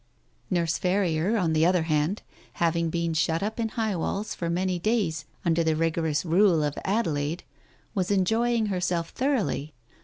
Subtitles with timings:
[0.49, 4.79] Nurse Ferrier, on the other hand, having been shut up in High Walls for many
[4.79, 7.43] days under the rigorous rule of Adelaide,
[7.93, 9.75] was enjoying herself thoroughly.